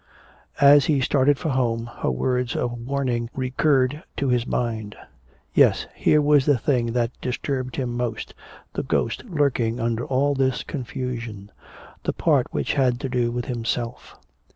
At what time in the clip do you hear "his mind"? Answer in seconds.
4.29-4.95